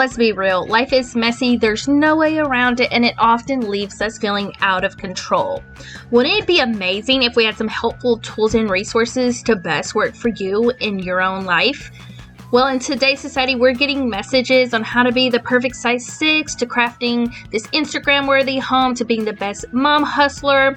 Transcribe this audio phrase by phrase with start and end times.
[0.00, 4.00] let's be real, life is messy, there's no way around it, and it often leaves
[4.00, 5.62] us feeling out of control.
[6.10, 10.14] Wouldn't it be amazing if we had some helpful tools and resources to best work
[10.14, 11.90] for you in your own life?
[12.50, 16.54] Well, in today's society, we're getting messages on how to be the perfect size six,
[16.54, 20.76] to crafting this Instagram worthy home, to being the best mom hustler.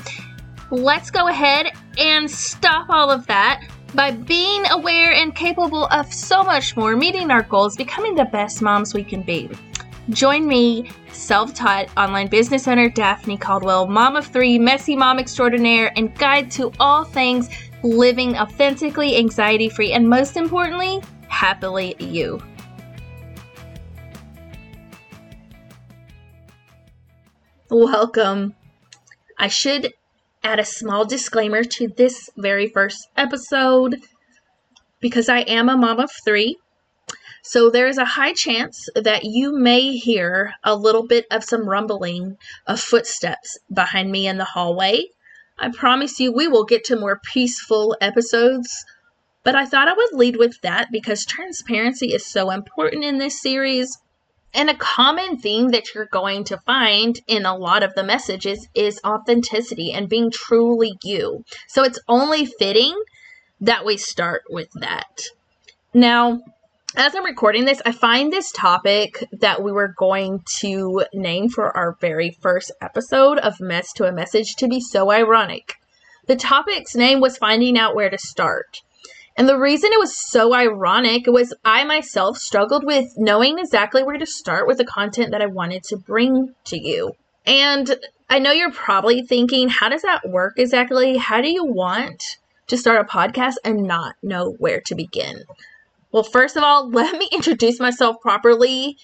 [0.70, 1.68] Let's go ahead
[1.98, 7.32] and stop all of that by being aware and capable of so much more, meeting
[7.32, 9.50] our goals, becoming the best moms we can be.
[10.10, 15.94] Join me, self taught online business owner Daphne Caldwell, mom of three, messy mom extraordinaire,
[15.96, 17.50] and guide to all things
[17.84, 22.42] living authentically, anxiety free, and most importantly, happily you.
[27.70, 28.56] Welcome.
[29.40, 29.94] I should
[30.44, 34.02] add a small disclaimer to this very first episode
[35.00, 36.58] because I am a mom of three.
[37.44, 42.38] So there's a high chance that you may hear a little bit of some rumbling
[42.66, 45.08] of footsteps behind me in the hallway.
[45.60, 48.70] I promise you we will get to more peaceful episodes,
[49.44, 53.42] but I thought I would lead with that because transparency is so important in this
[53.42, 53.98] series.
[54.54, 58.68] And a common theme that you're going to find in a lot of the messages
[58.76, 61.44] is authenticity and being truly you.
[61.68, 62.96] So it's only fitting
[63.62, 65.22] that we start with that.
[65.94, 66.42] Now,
[66.96, 71.76] as I'm recording this, I find this topic that we were going to name for
[71.76, 75.76] our very first episode of Mess to a Message to be so ironic.
[76.28, 78.82] The topic's name was Finding Out Where to Start.
[79.36, 84.18] And the reason it was so ironic was I myself struggled with knowing exactly where
[84.18, 87.14] to start with the content that I wanted to bring to you.
[87.46, 87.96] And
[88.30, 91.18] I know you're probably thinking, how does that work exactly?
[91.18, 95.44] How do you want to start a podcast and not know where to begin?
[96.12, 98.98] Well, first of all, let me introduce myself properly.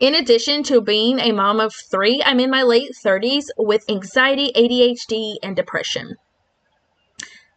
[0.00, 4.50] In addition to being a mom of three, I'm in my late 30s with anxiety,
[4.54, 6.16] ADHD, and depression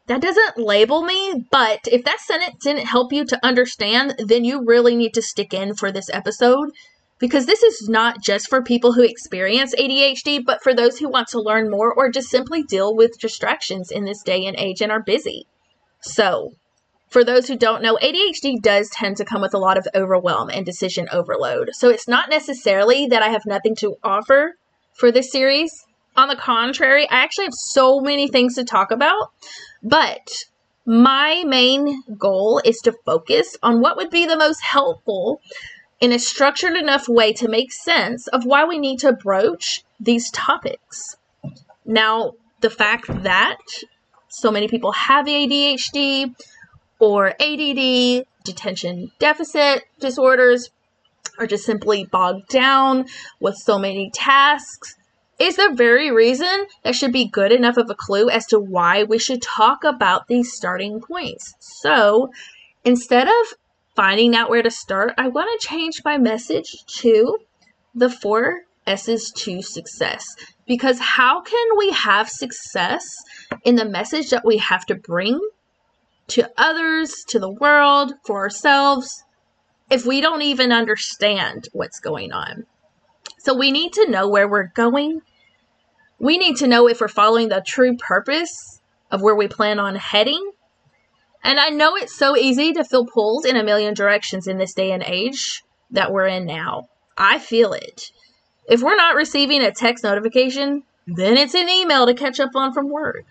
[0.09, 4.65] that doesn't label me, but if that sentence didn't help you to understand, then you
[4.65, 6.71] really need to stick in for this episode
[7.19, 11.27] because this is not just for people who experience ADHD, but for those who want
[11.27, 14.91] to learn more or just simply deal with distractions in this day and age and
[14.91, 15.45] are busy.
[16.01, 16.53] So,
[17.11, 20.49] for those who don't know, ADHD does tend to come with a lot of overwhelm
[20.49, 21.69] and decision overload.
[21.73, 24.55] So, it's not necessarily that I have nothing to offer
[24.95, 25.85] for this series.
[26.15, 29.29] On the contrary, I actually have so many things to talk about,
[29.83, 30.29] but
[30.85, 35.39] my main goal is to focus on what would be the most helpful
[35.99, 40.31] in a structured enough way to make sense of why we need to broach these
[40.31, 41.17] topics.
[41.85, 43.57] Now, the fact that
[44.29, 46.35] so many people have ADHD
[46.99, 50.69] or ADD, attention deficit disorders,
[51.37, 53.05] are just simply bogged down
[53.39, 54.95] with so many tasks
[55.39, 59.03] is the very reason that should be good enough of a clue as to why
[59.03, 61.53] we should talk about these starting points.
[61.59, 62.29] So
[62.83, 63.53] instead of
[63.95, 67.37] finding out where to start, I want to change my message to
[67.95, 70.25] the four S's to success.
[70.67, 73.05] Because how can we have success
[73.63, 75.39] in the message that we have to bring
[76.27, 79.23] to others, to the world, for ourselves,
[79.89, 82.65] if we don't even understand what's going on?
[83.39, 85.21] So we need to know where we're going
[86.19, 89.95] we need to know if we're following the true purpose of where we plan on
[89.95, 90.51] heading.
[91.43, 94.73] And I know it's so easy to feel pulled in a million directions in this
[94.73, 96.89] day and age that we're in now.
[97.17, 98.11] I feel it.
[98.67, 102.73] If we're not receiving a text notification, then it's an email to catch up on
[102.73, 103.25] from work.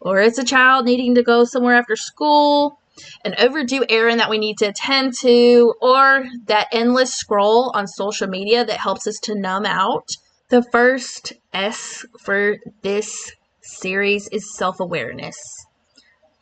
[0.00, 2.78] Or it's a child needing to go somewhere after school,
[3.24, 8.28] an overdue errand that we need to attend to, or that endless scroll on social
[8.28, 10.08] media that helps us to numb out
[10.48, 15.36] the first S for this series is self awareness.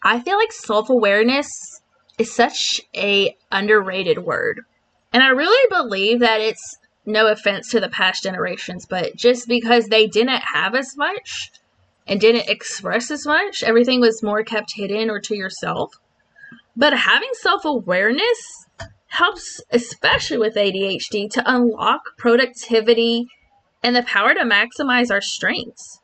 [0.02, 1.48] I feel like self awareness
[2.18, 4.60] is such a underrated word.
[5.12, 9.86] And I really believe that it's no offense to the past generations, but just because
[9.86, 11.52] they didn't have as much
[12.06, 15.92] and didn't express as much, everything was more kept hidden or to yourself.
[16.76, 18.66] But having self awareness
[19.06, 23.28] helps, especially with ADHD, to unlock productivity
[23.84, 26.00] and the power to maximize our strengths.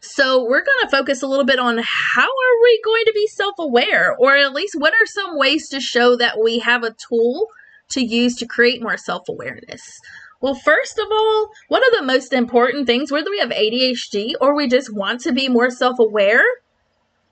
[0.00, 3.26] So, we're going to focus a little bit on how are we going to be
[3.28, 7.46] self-aware or at least what are some ways to show that we have a tool
[7.90, 10.00] to use to create more self-awareness.
[10.40, 14.54] Well, first of all, one of the most important things whether we have ADHD or
[14.54, 16.44] we just want to be more self-aware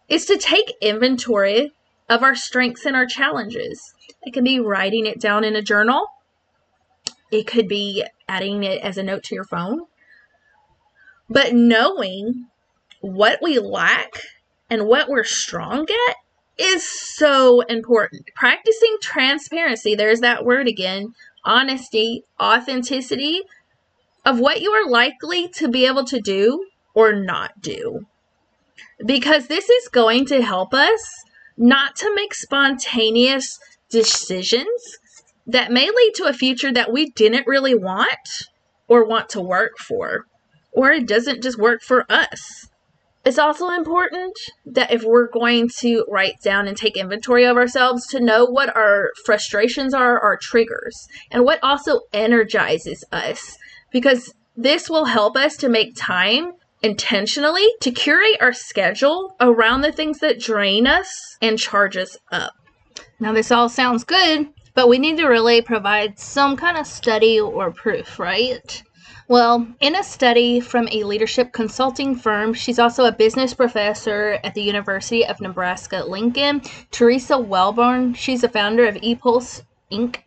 [0.09, 1.73] is to take inventory
[2.09, 3.81] of our strengths and our challenges.
[4.23, 6.07] It can be writing it down in a journal
[7.31, 9.83] it could be adding it as a note to your phone.
[11.29, 12.47] But knowing
[13.01, 14.21] what we lack
[14.71, 16.17] and what we're strong at
[16.59, 18.31] is so important.
[18.35, 21.15] Practicing transparency, there's that word again
[21.45, 23.43] honesty, authenticity
[24.25, 28.07] of what you are likely to be able to do or not do.
[29.05, 31.13] Because this is going to help us
[31.57, 33.59] not to make spontaneous
[33.89, 34.99] decisions
[35.47, 38.49] that may lead to a future that we didn't really want
[38.89, 40.25] or want to work for,
[40.73, 42.69] or it doesn't just work for us.
[43.25, 44.35] It's also important
[44.65, 48.75] that if we're going to write down and take inventory of ourselves, to know what
[48.77, 53.59] our frustrations are, our triggers, and what also energizes us,
[53.91, 56.53] because this will help us to make time
[56.83, 62.53] intentionally to curate our schedule around the things that drain us and charge us up.
[63.19, 67.41] Now, this all sounds good, but we need to really provide some kind of study
[67.41, 68.83] or proof, right?
[69.27, 74.55] Well, in a study from a leadership consulting firm, she's also a business professor at
[74.55, 76.61] the University of Nebraska Lincoln.
[76.93, 80.19] Teresa Welbourne, she's the founder of ePulse Inc.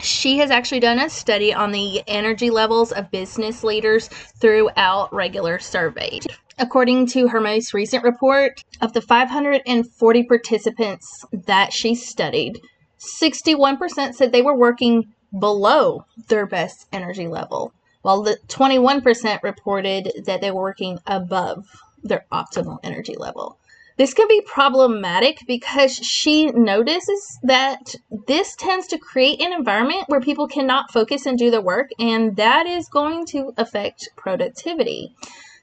[0.00, 5.58] She has actually done a study on the energy levels of business leaders throughout regular
[5.58, 6.26] surveys.
[6.58, 12.58] According to her most recent report, of the 540 participants that she studied,
[12.98, 17.72] 61% said they were working below their best energy level
[18.06, 21.66] while the 21% reported that they were working above
[22.04, 23.58] their optimal energy level.
[23.96, 27.96] This can be problematic because she notices that
[28.28, 32.36] this tends to create an environment where people cannot focus and do their work, and
[32.36, 35.12] that is going to affect productivity.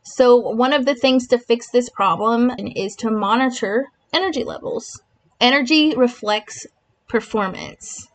[0.04, 5.02] So, one of the things to fix this problem is to monitor energy levels.
[5.40, 6.68] Energy reflects
[7.14, 8.08] performance.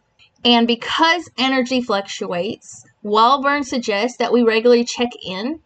[0.44, 5.60] And because energy fluctuates, Welbourne suggests that we regularly check in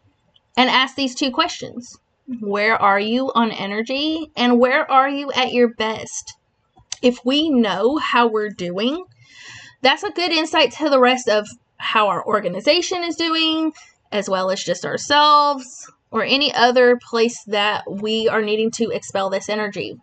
[0.55, 1.97] and ask these two questions
[2.41, 4.31] Where are you on energy?
[4.37, 6.35] And where are you at your best?
[7.01, 9.05] If we know how we're doing,
[9.81, 11.49] that's a good insight to the rest of
[11.79, 13.73] how our organization is doing,
[14.13, 19.31] as well as just ourselves or any other place that we are needing to expel
[19.31, 19.97] this energy.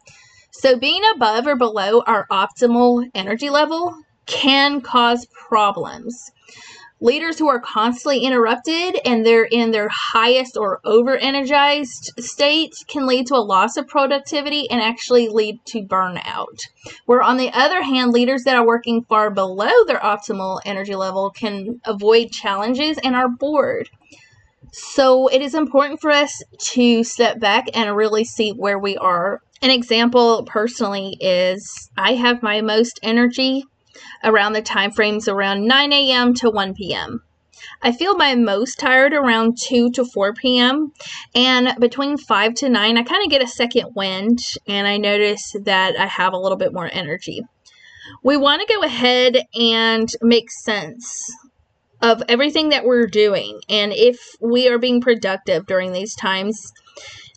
[0.52, 6.32] So, being above or below our optimal energy level can cause problems.
[7.02, 13.08] Leaders who are constantly interrupted and they're in their highest or over energized state can
[13.08, 16.60] lead to a loss of productivity and actually lead to burnout.
[17.06, 21.30] Where, on the other hand, leaders that are working far below their optimal energy level
[21.30, 23.90] can avoid challenges and are bored.
[24.74, 29.42] So, it is important for us to step back and really see where we are.
[29.62, 33.66] An example personally is I have my most energy
[34.24, 36.34] around the time frames around 9 a.m.
[36.36, 37.22] to 1 p.m.
[37.82, 40.94] I feel my most tired around 2 to 4 p.m.
[41.36, 45.54] And between 5 to 9, I kind of get a second wind and I notice
[45.64, 47.42] that I have a little bit more energy.
[48.24, 51.30] We want to go ahead and make sense
[52.02, 56.72] of everything that we're doing and if we are being productive during these times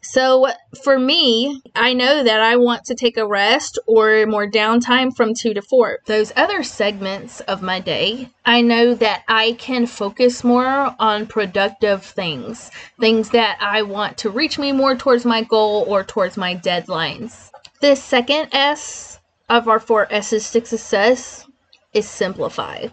[0.03, 0.49] so
[0.83, 5.33] for me, I know that I want to take a rest or more downtime from
[5.33, 6.01] 2 to 4.
[6.07, 12.05] Those other segments of my day, I know that I can focus more on productive
[12.05, 16.57] things, things that I want to reach me more towards my goal or towards my
[16.57, 17.51] deadlines.
[17.81, 21.47] The second S of our four S's to success
[21.95, 22.89] is simplify.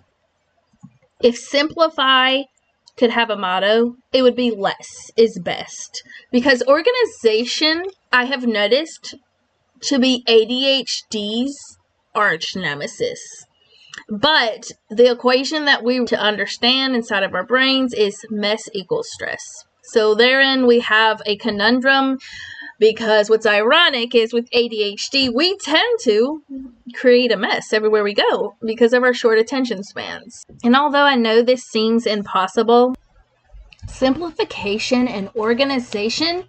[1.22, 2.44] If simplify
[2.98, 6.04] could have a motto, it would be less is best.
[6.32, 9.16] Because organization, I have noticed
[9.84, 11.78] to be ADHD's
[12.14, 13.46] arch nemesis.
[14.10, 19.44] But the equation that we to understand inside of our brains is mess equals stress.
[19.84, 22.18] So therein we have a conundrum
[22.80, 26.42] because what's ironic is with ADHD, we tend to
[26.96, 30.46] create a mess everywhere we go because of our short attention spans.
[30.64, 32.96] And although I know this seems impossible,
[33.88, 36.46] simplification and organization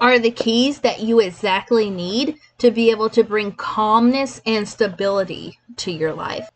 [0.00, 5.58] are the keys that you exactly need to be able to bring calmness and stability
[5.76, 6.50] to your life.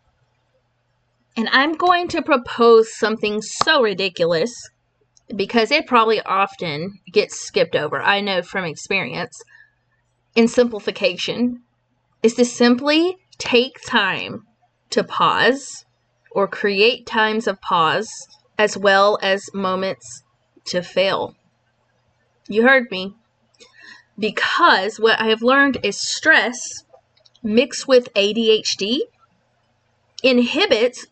[1.37, 4.71] And I'm going to propose something so ridiculous
[5.37, 8.01] because it probably often gets skipped over.
[8.01, 9.41] I know from experience.
[10.35, 11.63] In simplification,
[12.23, 14.45] is to simply take time
[14.91, 15.85] to pause
[16.33, 18.09] or create times of pause
[18.59, 20.23] as well as moments
[20.67, 21.35] to fail.
[22.47, 23.15] You heard me.
[24.19, 26.85] Because what I have learned is stress
[27.43, 29.01] mixed with ADHD
[30.23, 31.07] inhibits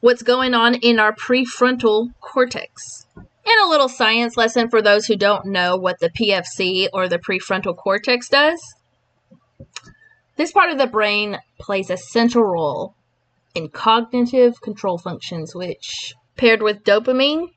[0.00, 3.06] what's going on in our prefrontal cortex.
[3.48, 7.18] And a little science lesson for those who don't know what the PFC or the
[7.18, 8.60] prefrontal cortex does.
[10.36, 12.94] This part of the brain plays a central role
[13.54, 17.48] in cognitive control functions, which, paired with dopamine,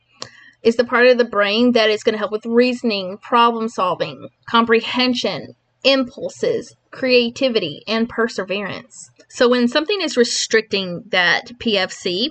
[0.63, 4.29] is the part of the brain that is going to help with reasoning, problem solving,
[4.45, 9.11] comprehension, impulses, creativity, and perseverance.
[9.27, 12.29] So, when something is restricting that PFC,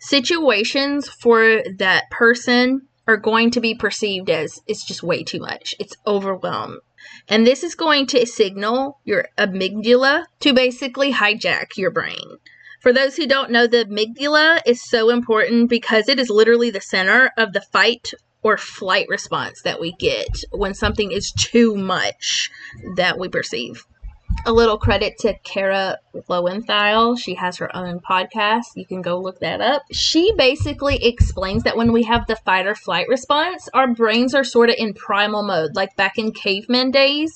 [0.00, 5.74] situations for that person are going to be perceived as it's just way too much.
[5.78, 6.80] It's overwhelmed.
[7.28, 12.38] And this is going to signal your amygdala to basically hijack your brain.
[12.80, 16.80] For those who don't know, the amygdala is so important because it is literally the
[16.80, 18.10] center of the fight
[18.42, 22.50] or flight response that we get when something is too much
[22.94, 23.84] that we perceive.
[24.44, 27.18] A little credit to Kara Loewentheil.
[27.18, 28.76] She has her own podcast.
[28.76, 29.82] You can go look that up.
[29.90, 34.44] She basically explains that when we have the fight or flight response, our brains are
[34.44, 37.32] sort of in primal mode, like back in caveman days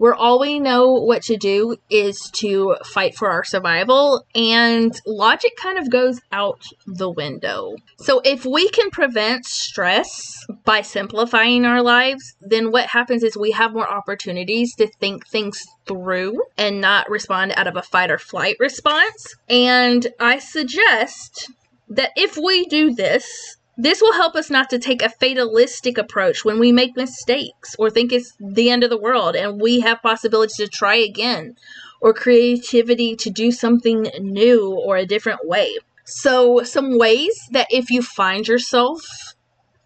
[0.00, 5.52] where all we know what to do is to fight for our survival, and logic
[5.60, 7.76] kind of goes out the window.
[7.98, 13.50] So, if we can prevent stress by simplifying our lives, then what happens is we
[13.50, 18.16] have more opportunities to think things through and not respond out of a fight or
[18.16, 19.34] flight response.
[19.50, 21.50] And I suggest
[21.90, 26.44] that if we do this, this will help us not to take a fatalistic approach
[26.44, 30.02] when we make mistakes or think it's the end of the world and we have
[30.02, 31.56] possibilities to try again
[32.00, 35.78] or creativity to do something new or a different way.
[36.04, 39.34] So, some ways that if you find yourself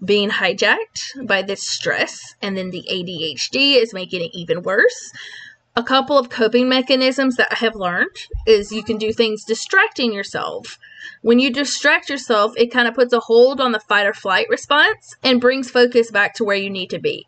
[0.04, 5.12] being hijacked by this stress and then the ADHD is making it even worse.
[5.76, 10.12] A couple of coping mechanisms that I have learned is you can do things distracting
[10.12, 10.78] yourself
[11.23, 14.46] when you distract yourself, it kind of puts a hold on the fight or flight
[14.49, 17.26] response and brings focus back to where you need to be.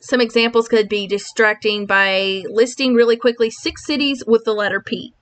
[0.00, 5.14] Some examples could be distracting by listing really quickly six cities with the letter P,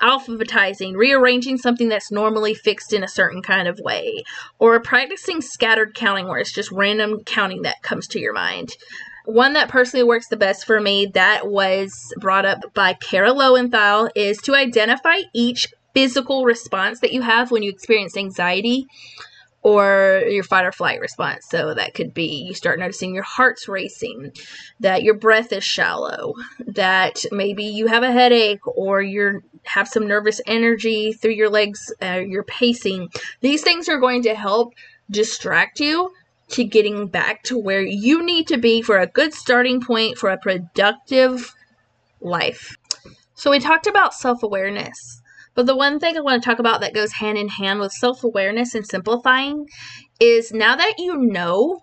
[0.00, 4.22] alphabetizing, rearranging something that's normally fixed in a certain kind of way,
[4.60, 8.76] or practicing scattered counting where it's just random counting that comes to your mind.
[9.26, 14.10] One that personally works the best for me that was brought up by Kara Loewentheil
[14.14, 18.86] is to identify each physical response that you have when you experience anxiety
[19.62, 21.46] or your fight or flight response.
[21.48, 24.32] So that could be you start noticing your heart's racing,
[24.80, 26.34] that your breath is shallow,
[26.66, 31.90] that maybe you have a headache or you have some nervous energy through your legs,
[32.02, 33.08] uh, you're pacing.
[33.40, 34.74] These things are going to help
[35.10, 36.12] distract you
[36.48, 40.28] to getting back to where you need to be for a good starting point for
[40.28, 41.54] a productive
[42.20, 42.76] life.
[43.34, 45.22] So we talked about self-awareness.
[45.54, 47.92] But the one thing I want to talk about that goes hand in hand with
[47.92, 49.68] self awareness and simplifying
[50.18, 51.80] is now that you know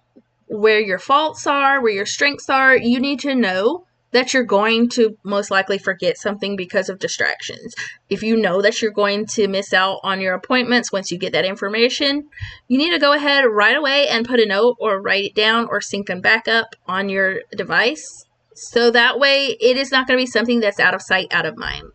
[0.48, 4.90] where your faults are, where your strengths are, you need to know that you're going
[4.90, 7.74] to most likely forget something because of distractions.
[8.10, 11.32] If you know that you're going to miss out on your appointments once you get
[11.32, 12.28] that information,
[12.68, 15.68] you need to go ahead right away and put a note or write it down
[15.70, 18.26] or sync them back up on your device.
[18.54, 21.46] So that way it is not going to be something that's out of sight, out
[21.46, 21.92] of mind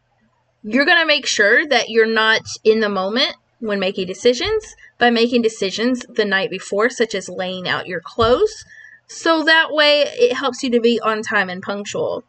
[0.69, 5.11] you're going to make sure that you're not in the moment when making decisions by
[5.11, 8.65] making decisions the night before, such as laying out your clothes.
[9.07, 12.25] So that way it helps you to be on time and punctual.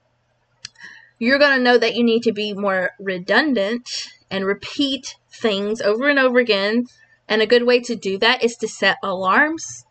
[1.18, 3.90] You're going to know that you need to be more redundant
[4.30, 6.86] and repeat things over and over again.
[7.28, 9.84] And a good way to do that is to set alarms.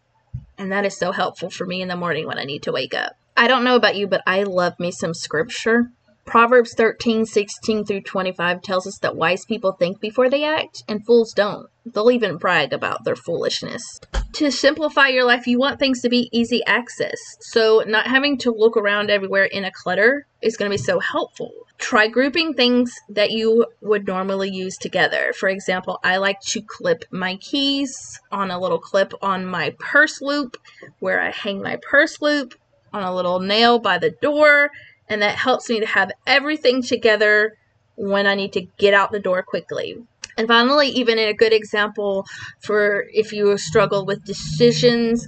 [0.57, 2.95] And that is so helpful for me in the morning when I need to wake
[2.95, 3.17] up.
[3.37, 5.91] I don't know about you, but I love me some scripture.
[6.27, 11.07] Proverbs 13, 16 through 25 tells us that wise people think before they act, and
[11.07, 11.69] fools don't.
[11.87, 14.01] They'll even brag about their foolishness.
[14.33, 17.17] To simplify your life, you want things to be easy access.
[17.41, 20.99] So, not having to look around everywhere in a clutter is going to be so
[20.99, 21.53] helpful.
[21.79, 25.33] Try grouping things that you would normally use together.
[25.33, 30.21] For example, I like to clip my keys on a little clip on my purse
[30.21, 30.57] loop
[30.99, 32.55] where I hang my purse loop
[32.93, 34.71] on a little nail by the door
[35.09, 37.57] and that helps me to have everything together
[37.97, 39.97] when I need to get out the door quickly.
[40.37, 42.27] And finally, even a good example
[42.61, 45.27] for if you struggle with decisions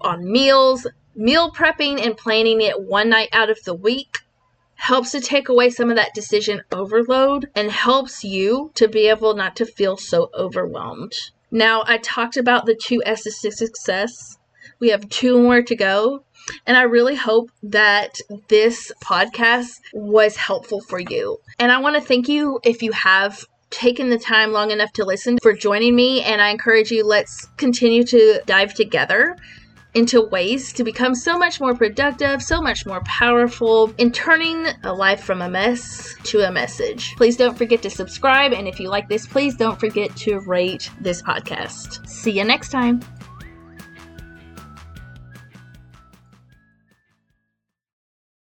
[0.00, 4.18] on meals, meal prepping and planning it one night out of the week
[4.76, 9.34] helps to take away some of that decision overload and helps you to be able
[9.34, 11.12] not to feel so overwhelmed.
[11.50, 14.38] Now, I talked about the two S's to success.
[14.78, 16.24] We have two more to go.
[16.66, 18.18] And I really hope that
[18.48, 21.38] this podcast was helpful for you.
[21.58, 25.04] And I want to thank you if you have taken the time long enough to
[25.04, 26.22] listen for joining me.
[26.22, 29.36] And I encourage you, let's continue to dive together
[29.94, 34.92] into ways to become so much more productive, so much more powerful in turning a
[34.92, 37.14] life from a mess to a message.
[37.16, 38.52] Please don't forget to subscribe.
[38.52, 42.06] And if you like this, please don't forget to rate this podcast.
[42.08, 43.00] See you next time.